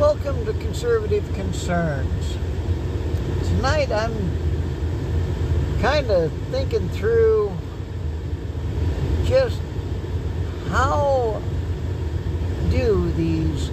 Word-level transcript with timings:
Welcome 0.00 0.46
to 0.46 0.54
Conservative 0.54 1.30
Concerns. 1.34 2.32
Tonight 3.48 3.92
I'm 3.92 4.14
kind 5.82 6.10
of 6.10 6.32
thinking 6.50 6.88
through 6.88 7.52
just 9.24 9.60
how 10.70 11.42
do 12.70 13.12
these 13.12 13.70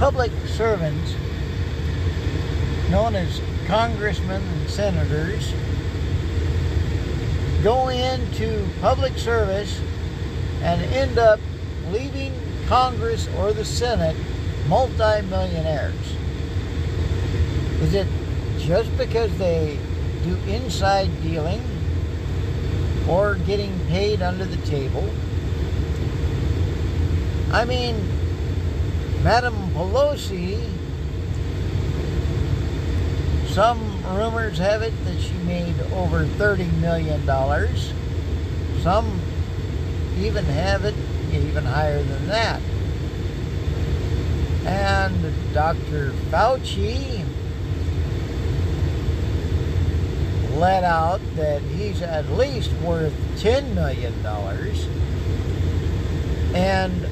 public 0.00 0.32
servants 0.48 1.14
known 2.90 3.14
as 3.14 3.40
congressmen 3.68 4.42
and 4.42 4.68
senators 4.68 5.54
go 7.62 7.90
into 7.90 8.66
public 8.80 9.16
service 9.16 9.80
and 10.64 10.82
end 10.94 11.18
up 11.18 11.38
leaving 11.90 12.32
Congress 12.66 13.28
or 13.38 13.52
the 13.52 13.64
Senate 13.64 14.16
multimillionaires? 14.66 16.16
Is 17.82 17.94
it 17.94 18.08
just 18.58 18.96
because 18.96 19.36
they 19.36 19.78
do 20.24 20.34
inside 20.46 21.10
dealing 21.22 21.62
or 23.06 23.34
getting 23.46 23.78
paid 23.88 24.22
under 24.22 24.46
the 24.46 24.56
table? 24.66 25.08
I 27.52 27.66
mean, 27.66 27.94
Madam 29.22 29.54
Pelosi, 29.74 30.66
some 33.48 34.02
rumors 34.16 34.56
have 34.58 34.82
it 34.82 34.92
that 35.04 35.20
she 35.20 35.34
made 35.44 35.78
over 35.92 36.24
$30 36.24 36.72
million. 36.80 37.22
Some 38.82 39.20
even 40.18 40.44
have 40.44 40.84
it 40.84 40.94
even 41.32 41.64
higher 41.64 42.02
than 42.02 42.26
that. 42.28 42.60
And 44.64 45.52
Dr. 45.52 46.12
Fauci 46.30 47.24
let 50.56 50.84
out 50.84 51.20
that 51.36 51.60
he's 51.62 52.00
at 52.00 52.30
least 52.30 52.72
worth 52.82 53.12
$10 53.36 53.74
million. 53.74 54.14
And 56.54 57.06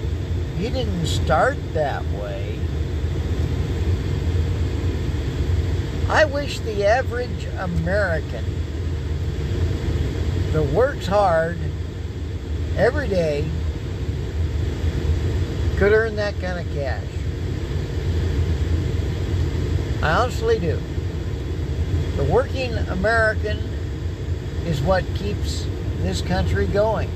he 0.57 0.71
didn't 0.71 1.07
start 1.07 1.57
that 1.75 2.05
way. 2.13 2.59
I 6.09 6.25
wish 6.25 6.61
the 6.61 6.85
average 6.85 7.47
American 7.59 8.45
that 10.53 10.67
works 10.73 11.07
hard 11.07 11.59
every 12.77 13.09
day 13.09 13.45
could 15.77 15.93
earn 15.93 16.17
that 16.17 16.39
kind 16.41 16.59
of 16.59 16.75
cash. 16.75 17.05
I 20.03 20.13
honestly 20.23 20.59
do. 20.59 20.79
The 22.17 22.25
working 22.25 22.73
American 22.75 23.59
is 24.67 24.81
what 24.81 25.05
keeps 25.15 25.67
this 25.99 26.21
country 26.21 26.67
going. 26.67 27.11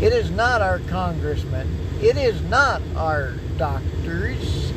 It 0.00 0.12
is 0.12 0.30
not 0.30 0.62
our 0.62 0.78
congressmen. 0.80 1.68
It 2.00 2.16
is 2.16 2.40
not 2.42 2.80
our 2.96 3.32
doctors 3.56 4.72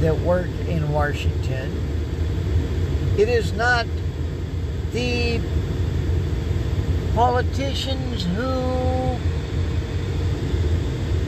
that 0.00 0.18
work 0.18 0.48
in 0.68 0.92
Washington. 0.92 1.72
It 3.18 3.28
is 3.28 3.52
not 3.54 3.86
the 4.92 5.40
politicians 7.18 8.24
who 8.26 9.18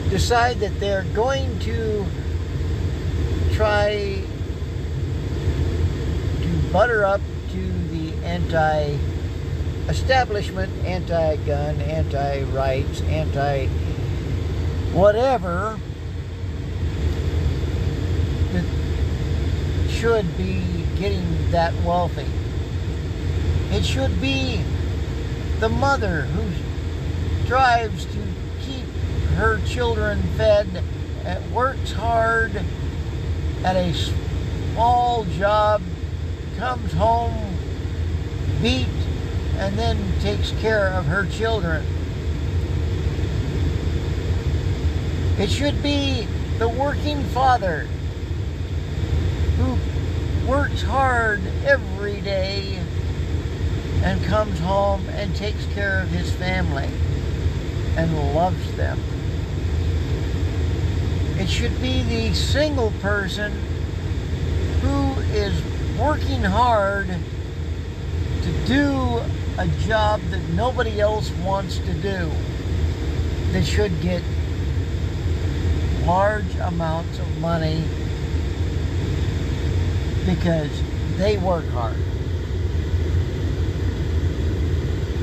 decide 0.09 0.57
that 0.61 0.71
they're 0.79 1.03
going 1.13 1.59
to 1.59 2.05
try 3.51 4.23
to 6.41 6.71
butter 6.71 7.03
up 7.03 7.19
to 7.49 7.61
the 7.89 8.13
anti 8.23 8.97
establishment, 9.89 10.71
anti 10.85 11.35
gun, 11.45 11.81
anti 11.81 12.43
rights, 12.43 13.01
anti 13.01 13.65
whatever 14.93 15.77
that 18.53 18.63
should 19.89 20.37
be 20.37 20.85
getting 20.95 21.51
that 21.51 21.73
wealthy. 21.83 22.31
It 23.75 23.83
should 23.83 24.21
be 24.21 24.63
the 25.61 25.69
mother 25.69 26.21
who 26.21 27.45
drives 27.45 28.05
to 28.05 28.17
keep 28.61 28.83
her 29.35 29.61
children 29.63 30.19
fed, 30.35 30.83
uh, 31.23 31.35
works 31.53 31.91
hard 31.91 32.59
at 33.63 33.75
a 33.75 33.93
small 33.93 35.23
job, 35.25 35.83
comes 36.57 36.91
home 36.93 37.53
beat, 38.59 38.87
and 39.57 39.77
then 39.77 39.99
takes 40.19 40.49
care 40.61 40.87
of 40.87 41.05
her 41.05 41.27
children. 41.27 41.85
It 45.37 45.51
should 45.51 45.83
be 45.83 46.27
the 46.57 46.69
working 46.69 47.21
father 47.25 47.81
who 49.57 49.77
works 50.49 50.81
hard 50.81 51.41
every 51.67 52.19
day 52.21 52.79
and 54.03 54.23
comes 54.23 54.59
home 54.59 55.07
and 55.09 55.35
takes 55.35 55.65
care 55.73 56.01
of 56.01 56.09
his 56.09 56.31
family 56.33 56.89
and 57.97 58.33
loves 58.33 58.75
them. 58.75 58.99
It 61.37 61.47
should 61.47 61.79
be 61.81 62.03
the 62.03 62.33
single 62.33 62.91
person 63.01 63.51
who 64.81 65.19
is 65.33 65.53
working 65.99 66.43
hard 66.43 67.07
to 67.07 68.65
do 68.65 69.21
a 69.57 69.67
job 69.85 70.21
that 70.31 70.41
nobody 70.49 70.99
else 70.99 71.29
wants 71.43 71.77
to 71.79 71.93
do 71.93 72.31
that 73.51 73.63
should 73.65 74.01
get 74.01 74.23
large 76.05 76.55
amounts 76.55 77.19
of 77.19 77.37
money 77.39 77.83
because 80.25 80.71
they 81.17 81.37
work 81.37 81.65
hard. 81.67 81.97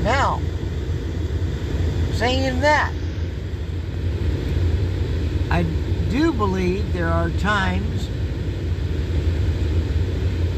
Now, 0.03 0.39
saying 2.13 2.61
that, 2.61 2.93
I 5.51 5.63
do 6.09 6.31
believe 6.31 6.93
there 6.93 7.09
are 7.09 7.29
times 7.31 8.07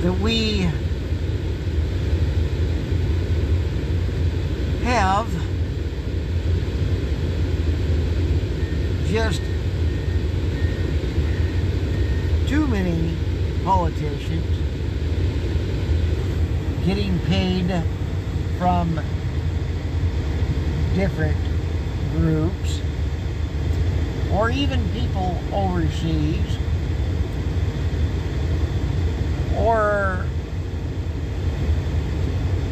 that 0.01 0.13
we 0.13 0.69
have 4.83 5.27
just 9.07 9.41
too 12.47 12.67
many 12.67 13.15
politicians 13.63 14.45
getting 16.85 17.17
paid 17.21 17.83
from 18.57 18.99
different 20.95 21.37
groups 22.13 22.81
or 24.33 24.49
even 24.49 24.87
people 24.89 25.37
overseas 25.53 26.57
or 29.57 30.25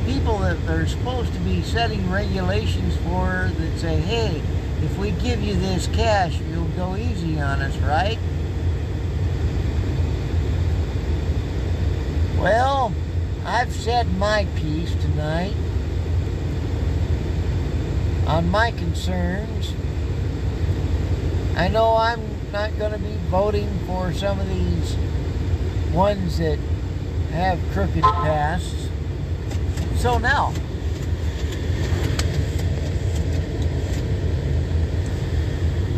people 0.06 0.40
that 0.40 0.66
they're 0.66 0.88
supposed 0.88 1.34
to 1.34 1.40
be 1.42 1.62
setting 1.62 2.10
regulations 2.12 2.96
for 2.98 3.52
that 3.58 3.78
say, 3.78 3.98
hey, 3.98 4.42
if 4.84 4.98
we 4.98 5.12
give 5.12 5.42
you 5.42 5.56
this 5.56 5.88
cash, 5.88 6.40
you'll 6.50 6.64
go 6.70 6.96
easy 6.96 7.40
on 7.40 7.62
us, 7.62 7.76
right? 7.78 8.18
Well, 12.40 12.94
I've 13.46 13.74
said 13.74 14.12
my 14.18 14.46
piece 14.56 14.94
tonight 14.96 15.54
on 18.30 18.48
my 18.52 18.70
concerns. 18.70 19.74
I 21.56 21.68
know 21.68 21.96
I'm 21.96 22.22
not 22.52 22.78
going 22.78 22.92
to 22.92 23.00
be 23.00 23.16
voting 23.32 23.68
for 23.88 24.14
some 24.14 24.40
of 24.40 24.48
these 24.48 24.96
ones 25.92 26.38
that 26.38 26.60
have 27.32 27.60
crooked 27.72 28.04
pasts. 28.04 28.88
So 29.96 30.20
now, 30.20 30.54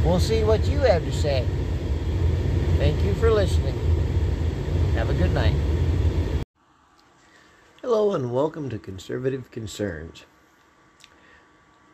we'll 0.06 0.22
see 0.22 0.46
what 0.46 0.66
you 0.68 0.80
have 0.80 1.04
to 1.04 1.12
say. 1.12 1.46
Thank 2.78 3.04
you 3.04 3.14
for 3.16 3.30
listening. 3.30 3.78
Have 4.94 5.10
a 5.10 5.14
good 5.16 5.34
night. 5.34 5.56
Hello 7.82 8.14
and 8.14 8.32
welcome 8.34 8.70
to 8.70 8.80
Conservative 8.80 9.52
Concerns. 9.52 10.24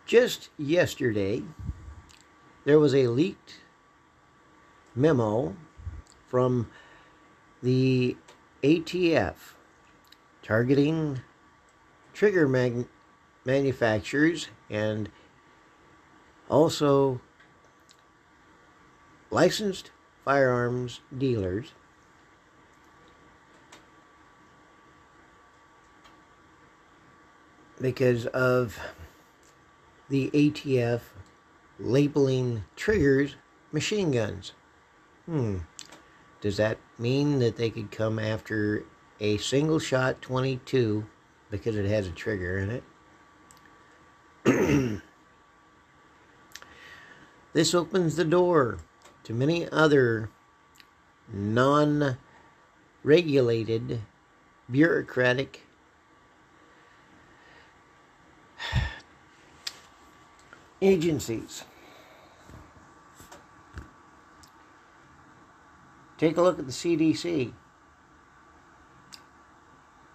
Just 0.08 0.48
yesterday, 0.58 1.44
there 2.64 2.80
was 2.80 2.96
a 2.96 3.08
leaked 3.08 3.56
memo 4.96 5.54
from 6.30 6.70
the 7.62 8.16
ATF 8.64 9.36
targeting 10.42 11.20
trigger 12.14 12.48
mag- 12.48 12.88
manufacturers 13.44 14.48
and 14.70 15.10
also 16.50 17.20
licensed 19.30 19.92
firearms 20.24 21.02
dealers. 21.18 21.74
Because 27.82 28.26
of 28.28 28.80
the 30.10 30.30
ATF 30.32 31.02
labeling 31.80 32.64
triggers 32.76 33.36
machine 33.72 34.12
guns. 34.12 34.54
Hmm. 35.26 35.60
Does 36.42 36.58
that 36.58 36.78
mean 36.98 37.40
that 37.40 37.58
they 37.58 37.70
could 37.70 37.92
come 37.92 38.20
after 38.20 38.84
a 39.20 39.38
single 39.38 39.80
shot 39.80 40.22
22 40.22 41.06
because 41.50 41.76
it 41.76 41.86
has 41.86 42.08
a 42.08 42.12
trigger 42.12 42.58
in 42.60 42.70
it? 42.70 42.84
this 47.54 47.74
opens 47.74 48.16
the 48.16 48.26
door 48.26 48.78
to 49.24 49.34
many 49.34 49.68
other 49.70 50.30
non 51.32 52.18
regulated 53.04 54.02
bureaucratic 54.72 55.67
agencies. 60.82 61.64
Take 66.18 66.38
a 66.38 66.42
look 66.42 66.58
at 66.60 66.66
the 66.66 66.72
CDC. 66.72 67.54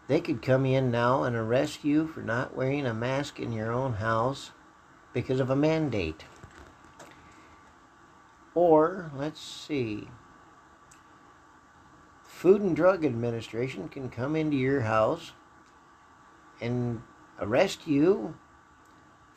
They 0.08 0.20
could 0.20 0.42
come 0.42 0.66
in 0.66 0.90
now 0.90 1.22
and 1.22 1.36
arrest 1.36 1.84
you 1.84 2.08
for 2.08 2.20
not 2.20 2.56
wearing 2.56 2.86
a 2.86 2.92
mask 2.92 3.38
in 3.38 3.52
your 3.52 3.72
own 3.72 3.94
house 3.94 4.50
because 5.12 5.40
of 5.40 5.48
a 5.48 5.56
mandate. 5.56 6.24
Or, 8.54 9.10
let's 9.16 9.40
see, 9.40 10.08
Food 12.24 12.60
and 12.60 12.74
Drug 12.74 13.04
Administration 13.04 13.88
can 13.88 14.10
come 14.10 14.34
into 14.34 14.56
your 14.56 14.80
house 14.80 15.32
and 16.60 17.00
arrest 17.38 17.86
you 17.86 18.36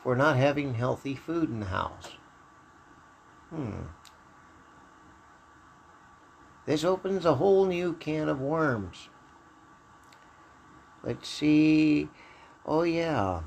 for 0.06 0.14
not 0.14 0.36
having 0.36 0.74
healthy 0.74 1.16
food 1.16 1.50
in 1.50 1.58
the 1.58 1.66
house. 1.66 2.12
Hmm. 3.50 3.86
This 6.64 6.84
opens 6.84 7.24
a 7.24 7.34
whole 7.34 7.64
new 7.64 7.92
can 7.94 8.28
of 8.28 8.40
worms. 8.40 9.08
Let's 11.02 11.28
see. 11.28 12.08
Oh, 12.64 12.84
yeah. 12.84 13.40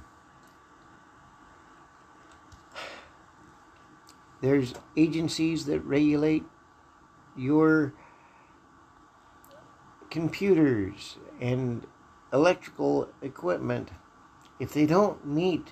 There's 4.41 4.73
agencies 4.97 5.63
that 5.63 5.79
regulate 5.85 6.43
your 7.37 7.93
computers 10.09 11.15
and 11.39 11.87
electrical 12.33 13.07
equipment. 13.21 13.91
If 14.59 14.73
they 14.73 14.85
don't 14.85 15.25
meet 15.25 15.71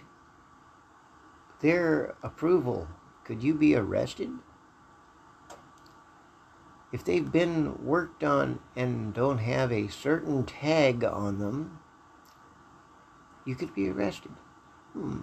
their 1.61 2.15
approval, 2.23 2.87
could 3.23 3.43
you 3.43 3.53
be 3.53 3.75
arrested? 3.75 4.29
If 6.91 7.03
they've 7.03 7.31
been 7.31 7.83
worked 7.85 8.23
on 8.23 8.59
and 8.75 9.13
don't 9.13 9.39
have 9.39 9.71
a 9.71 9.89
certain 9.89 10.45
tag 10.45 11.03
on 11.03 11.39
them, 11.39 11.79
you 13.45 13.55
could 13.55 13.73
be 13.73 13.89
arrested. 13.89 14.31
Hmm. 14.93 15.21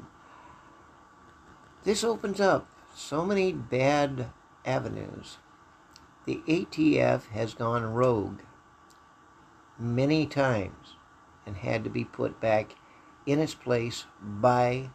This 1.85 2.05
opens 2.05 2.41
up 2.41 2.69
so 2.95 3.25
many 3.25 3.53
bad 3.53 4.31
avenues. 4.65 5.39
The 6.27 6.43
ATF 6.47 7.29
has 7.29 7.55
gone 7.55 7.85
rogue 7.85 8.41
many 9.79 10.27
times 10.27 10.97
and 11.45 11.57
had 11.57 11.85
to 11.85 11.91
be 11.91 12.05
put 12.05 12.41
back 12.41 12.77
in 13.27 13.39
its 13.39 13.55
place 13.55 14.05
by 14.21 14.91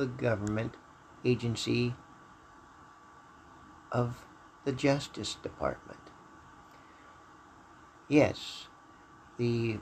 the 0.00 0.06
government 0.06 0.78
agency 1.26 1.94
of 3.92 4.24
the 4.64 4.72
Justice 4.72 5.34
Department. 5.42 6.00
Yes, 8.08 8.68
the 9.36 9.78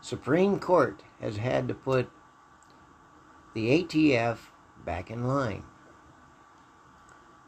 Supreme 0.00 0.58
Court 0.58 1.04
has 1.20 1.36
had 1.36 1.68
to 1.68 1.74
put 1.74 2.10
the 3.54 3.80
ATF 3.80 4.38
back 4.84 5.08
in 5.08 5.28
line. 5.28 5.62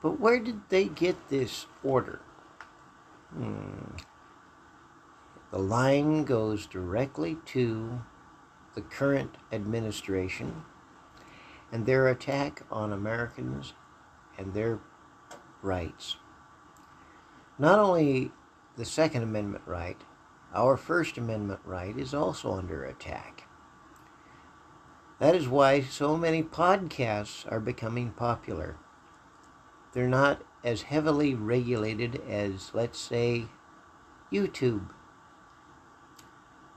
But 0.01 0.21
where 0.21 0.39
did 0.39 0.61
they 0.69 0.85
get 0.85 1.29
this 1.29 1.67
order? 1.83 2.21
Hmm. 3.35 3.97
The 5.51 5.59
line 5.59 6.23
goes 6.23 6.67
directly 6.67 7.37
to 7.47 8.01
the 8.77 8.81
current 8.81 9.35
administration 9.51 10.65
and 11.73 11.87
their 11.87 12.09
attack 12.09 12.63
on 12.71 12.93
Americans 12.93 13.75
and 14.39 14.55
their 14.55 14.79
rights. 15.63 16.17
Not 17.59 17.79
only 17.79 18.31
the 18.77 18.85
Second 18.85 19.23
Amendment 19.23 19.65
right, 19.67 20.01
our 20.55 20.77
First 20.77 21.19
Amendment 21.19 21.61
right 21.65 21.97
is 21.97 22.15
also 22.15 22.53
under 22.53 22.85
attack. 22.85 23.45
That 25.19 25.35
is 25.35 25.49
why 25.49 25.83
so 25.83 26.17
many 26.17 26.43
podcasts 26.43 27.51
are 27.51 27.61
becoming 27.61 28.13
popular. 28.13 28.77
They're 29.93 30.09
not 30.09 30.43
as 30.63 30.83
heavily 30.83 31.35
regulated 31.35 32.23
as, 32.29 32.71
let's 32.73 32.99
say, 32.99 33.47
YouTube 34.33 34.91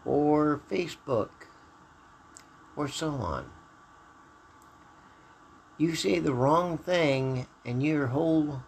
or 0.06 0.62
Facebook 0.70 1.30
or 2.76 2.88
so 2.88 3.10
on. 3.12 3.52
You 5.82 5.96
say 5.96 6.20
the 6.20 6.32
wrong 6.32 6.78
thing 6.78 7.48
and 7.66 7.82
your 7.82 8.06
whole 8.06 8.62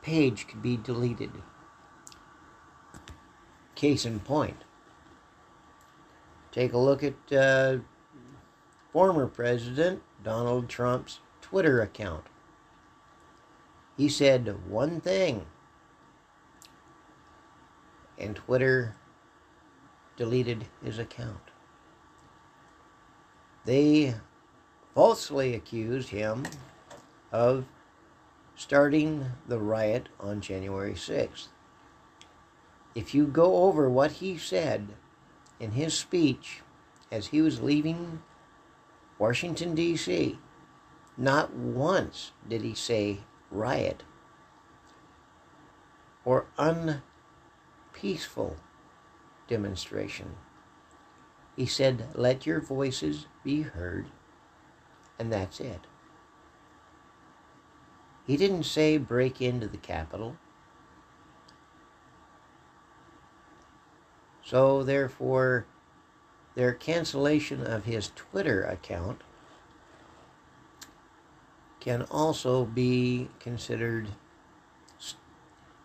page 0.00 0.46
could 0.48 0.62
be 0.62 0.78
deleted. 0.78 1.30
Case 3.74 4.06
in 4.06 4.18
point. 4.20 4.56
Take 6.52 6.72
a 6.72 6.78
look 6.78 7.02
at 7.02 7.30
uh, 7.30 7.80
former 8.94 9.26
President 9.26 10.00
Donald 10.24 10.70
Trump's 10.70 11.20
Twitter 11.42 11.82
account. 11.82 12.24
He 13.98 14.08
said 14.08 14.66
one 14.66 15.02
thing, 15.02 15.44
and 18.18 18.34
Twitter 18.34 18.96
deleted 20.16 20.64
his 20.82 20.98
account. 20.98 21.50
They 23.66 24.14
falsely 24.94 25.54
accused 25.54 26.08
him 26.10 26.44
of 27.32 27.64
starting 28.56 29.26
the 29.46 29.58
riot 29.58 30.08
on 30.18 30.40
January 30.40 30.94
6th. 30.94 31.48
If 32.94 33.14
you 33.14 33.26
go 33.26 33.64
over 33.64 33.88
what 33.88 34.12
he 34.12 34.36
said 34.36 34.88
in 35.58 35.72
his 35.72 35.94
speech 35.94 36.62
as 37.10 37.28
he 37.28 37.40
was 37.40 37.62
leaving 37.62 38.22
Washington, 39.18 39.74
D.C., 39.74 40.38
not 41.16 41.54
once 41.54 42.32
did 42.48 42.62
he 42.62 42.74
say 42.74 43.18
riot 43.50 44.02
or 46.24 46.46
unpeaceful 46.58 48.56
demonstration. 49.48 50.36
He 51.56 51.66
said, 51.66 52.08
Let 52.14 52.46
your 52.46 52.60
voices 52.60 53.26
be 53.44 53.62
heard, 53.62 54.06
and 55.20 55.30
that's 55.30 55.60
it. 55.60 55.80
He 58.26 58.38
didn't 58.38 58.64
say 58.64 58.96
break 58.96 59.42
into 59.42 59.68
the 59.68 59.76
Capitol. 59.76 60.36
So, 64.42 64.82
therefore, 64.82 65.66
their 66.54 66.72
cancellation 66.72 67.66
of 67.66 67.84
his 67.84 68.12
Twitter 68.16 68.64
account 68.64 69.20
can 71.80 72.06
also 72.10 72.64
be 72.64 73.28
considered 73.40 74.08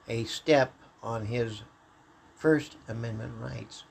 a 0.08 0.24
step 0.24 0.74
on 1.04 1.26
his 1.26 1.64
First 2.36 2.78
Amendment 2.88 3.34
rights. 3.42 3.84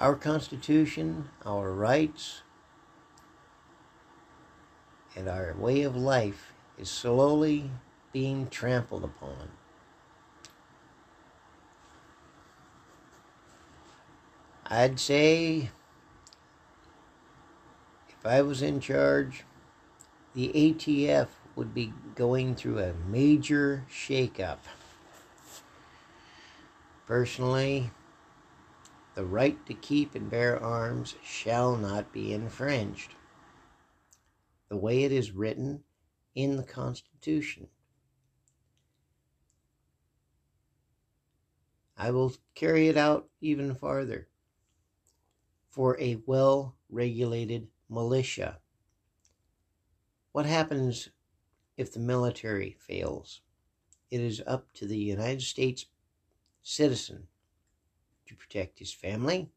Our 0.00 0.16
Constitution, 0.16 1.28
our 1.44 1.72
rights, 1.72 2.42
and 5.16 5.28
our 5.28 5.54
way 5.58 5.82
of 5.82 5.96
life 5.96 6.52
is 6.78 6.88
slowly 6.88 7.70
being 8.12 8.48
trampled 8.48 9.04
upon. 9.04 9.50
I'd 14.66 15.00
say 15.00 15.70
if 18.08 18.26
I 18.26 18.42
was 18.42 18.62
in 18.62 18.80
charge, 18.80 19.44
the 20.34 20.48
ATF 20.54 21.28
would 21.56 21.72
be 21.74 21.92
going 22.14 22.54
through 22.54 22.78
a 22.78 22.92
major 23.08 23.84
shakeup. 23.90 24.58
Personally, 27.06 27.90
the 29.14 29.24
right 29.24 29.64
to 29.66 29.74
keep 29.74 30.14
and 30.14 30.30
bear 30.30 30.62
arms 30.62 31.16
shall 31.24 31.74
not 31.74 32.12
be 32.12 32.32
infringed. 32.32 33.14
The 34.68 34.76
way 34.76 35.04
it 35.04 35.12
is 35.12 35.32
written 35.32 35.84
in 36.34 36.56
the 36.56 36.62
Constitution. 36.62 37.68
I 41.96 42.10
will 42.10 42.32
carry 42.54 42.88
it 42.88 42.96
out 42.96 43.28
even 43.40 43.74
farther 43.74 44.28
for 45.68 45.98
a 46.00 46.16
well 46.26 46.76
regulated 46.88 47.68
militia. 47.88 48.58
What 50.32 50.46
happens 50.46 51.08
if 51.76 51.92
the 51.92 52.00
military 52.00 52.76
fails? 52.78 53.40
It 54.10 54.20
is 54.20 54.42
up 54.46 54.72
to 54.74 54.86
the 54.86 54.98
United 54.98 55.42
States 55.42 55.86
citizen 56.62 57.28
to 58.26 58.34
protect 58.34 58.78
his 58.78 58.92
family, 58.92 59.50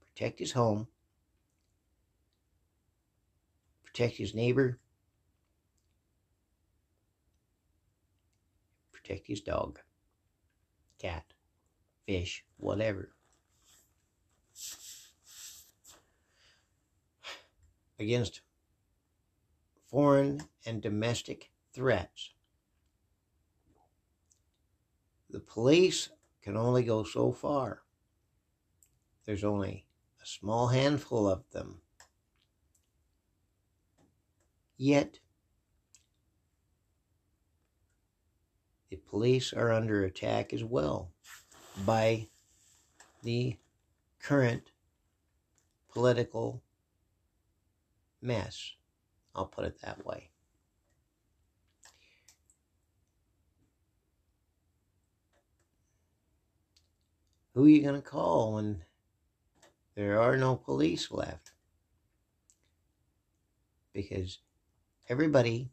protect 0.00 0.38
his 0.38 0.52
home, 0.52 0.88
protect 3.92 4.16
his 4.16 4.34
neighbor, 4.34 4.78
protect 8.90 9.26
his 9.26 9.42
dog, 9.42 9.80
cat, 10.98 11.24
fish, 12.06 12.44
whatever. 12.56 13.12
Against 17.98 18.40
foreign 19.90 20.40
and 20.64 20.80
domestic 20.80 21.50
threats. 21.74 22.30
The 25.28 25.40
police 25.40 26.08
can 26.42 26.56
only 26.56 26.82
go 26.82 27.04
so 27.04 27.30
far. 27.30 27.82
There's 29.26 29.44
only 29.44 29.84
a 30.22 30.26
small 30.26 30.68
handful 30.68 31.28
of 31.28 31.44
them. 31.52 31.82
Yet, 34.76 35.18
the 38.90 38.96
police 38.96 39.52
are 39.52 39.72
under 39.72 40.04
attack 40.04 40.52
as 40.52 40.64
well 40.64 41.12
by 41.86 42.28
the 43.22 43.56
current 44.20 44.70
political 45.88 46.62
mess. 48.20 48.72
I'll 49.34 49.46
put 49.46 49.64
it 49.64 49.80
that 49.82 50.04
way. 50.04 50.30
Who 57.54 57.64
are 57.64 57.68
you 57.68 57.82
going 57.82 58.00
to 58.00 58.02
call 58.02 58.54
when 58.54 58.82
there 59.94 60.20
are 60.20 60.36
no 60.36 60.56
police 60.56 61.10
left? 61.10 61.52
Because 63.92 64.38
everybody 65.12 65.68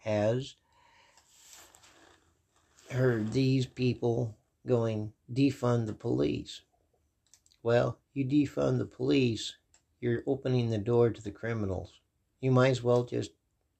has 0.00 0.54
heard 2.90 3.32
these 3.32 3.64
people 3.64 4.36
going, 4.66 5.14
defund 5.32 5.86
the 5.86 5.94
police. 5.94 6.60
Well, 7.62 7.98
you 8.12 8.26
defund 8.26 8.76
the 8.76 8.84
police, 8.84 9.56
you're 9.98 10.22
opening 10.26 10.68
the 10.68 10.76
door 10.76 11.08
to 11.08 11.22
the 11.22 11.30
criminals. 11.30 11.94
You 12.42 12.50
might 12.50 12.68
as 12.68 12.82
well 12.82 13.04
just 13.04 13.30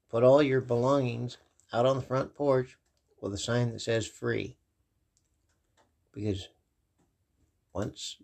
put 0.08 0.24
all 0.24 0.42
your 0.42 0.62
belongings 0.62 1.36
out 1.70 1.84
on 1.84 1.96
the 1.96 2.02
front 2.02 2.34
porch 2.34 2.78
with 3.20 3.34
a 3.34 3.38
sign 3.38 3.70
that 3.72 3.82
says 3.82 4.06
free. 4.06 4.56
Because 6.14 6.48
once 7.74 8.16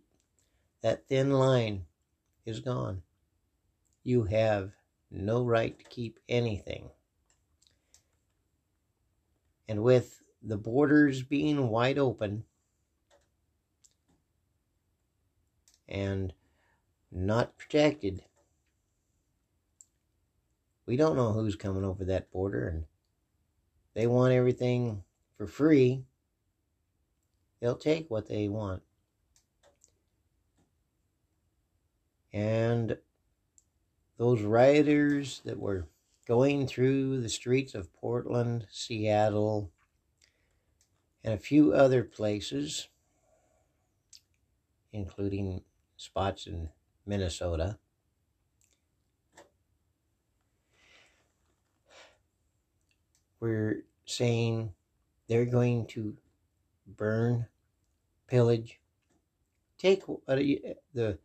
that 0.81 1.07
thin 1.07 1.33
line 1.33 1.85
is 2.47 2.61
gone, 2.61 3.03
you 4.03 4.23
have 4.25 4.73
no 5.11 5.45
right 5.45 5.79
to 5.79 5.85
keep 5.85 6.19
anything. 6.29 6.91
And 9.69 9.83
with 9.83 10.23
the 10.43 10.57
borders 10.57 11.23
being 11.23 11.69
wide 11.69 11.99
open 11.99 12.45
and 15.89 16.33
not 17.11 17.57
protected, 17.57 18.23
we 20.87 20.97
don't 20.97 21.17
know 21.17 21.33
who's 21.33 21.57
coming 21.57 21.85
over 21.85 22.05
that 22.05 22.31
border 22.31 22.69
and 22.69 22.85
they 23.95 24.07
want 24.07 24.33
everything 24.33 25.03
for 25.37 25.47
free 25.47 26.05
They'll 27.61 27.77
take 27.77 28.11
what 28.11 28.29
they 28.29 28.49
want. 28.49 28.83
And 32.33 32.99
those 34.19 34.43
rioters 34.43 35.41
that 35.45 35.59
were 35.59 35.87
going 36.27 36.67
through 36.67 37.21
the 37.21 37.29
streets 37.29 37.75
of 37.75 37.93
Portland, 37.93 38.67
Seattle, 38.71 39.71
and 41.23 41.35
a 41.35 41.39
few 41.39 41.73
other 41.73 42.03
places, 42.03 42.89
including 44.93 45.63
spots 45.97 46.47
in 46.47 46.69
Minnesota. 47.05 47.79
We're 53.39 53.85
saying 54.07 54.73
they're 55.29 55.45
going 55.45 55.87
to 55.89 56.17
burn, 56.87 57.47
pillage, 58.27 58.81
take 59.79 60.05
what 60.05 60.25
the 60.27 61.19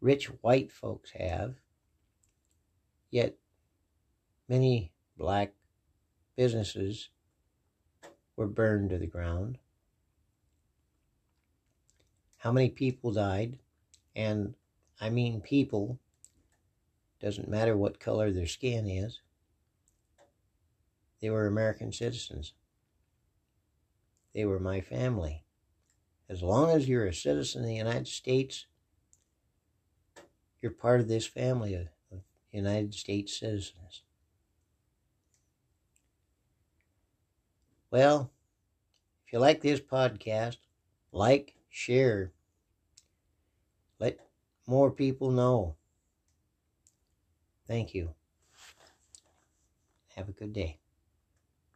rich 0.00 0.26
white 0.42 0.70
folks 0.70 1.10
have, 1.12 1.56
yet 3.12 3.36
many 4.48 4.90
black 5.16 5.52
businesses 6.34 7.10
were 8.34 8.48
burned 8.48 8.90
to 8.90 8.98
the 8.98 9.06
ground. 9.06 9.58
How 12.38 12.50
many 12.50 12.70
people 12.70 13.12
died? 13.12 13.58
And 14.16 14.54
I 15.00 15.10
mean 15.10 15.40
people, 15.40 16.00
doesn't 17.20 17.48
matter 17.48 17.76
what 17.76 18.00
color 18.00 18.32
their 18.32 18.46
skin 18.46 18.88
is. 18.88 19.20
They 21.20 21.30
were 21.30 21.46
American 21.46 21.92
citizens. 21.92 22.54
They 24.34 24.44
were 24.44 24.58
my 24.58 24.80
family. 24.80 25.44
As 26.28 26.42
long 26.42 26.70
as 26.70 26.88
you're 26.88 27.06
a 27.06 27.14
citizen 27.14 27.60
of 27.60 27.68
the 27.68 27.74
United 27.74 28.08
States, 28.08 28.66
you're 30.60 30.72
part 30.72 31.00
of 31.00 31.08
this 31.08 31.26
family 31.26 31.74
United 32.52 32.94
States 32.94 33.38
citizens. 33.38 34.02
Well, 37.90 38.30
if 39.26 39.32
you 39.32 39.38
like 39.38 39.60
this 39.62 39.80
podcast, 39.80 40.58
like, 41.12 41.54
share, 41.70 42.32
let 43.98 44.18
more 44.66 44.90
people 44.90 45.30
know. 45.30 45.76
Thank 47.66 47.94
you. 47.94 48.14
Have 50.16 50.28
a 50.28 50.32
good 50.32 50.52
day. 50.52 50.81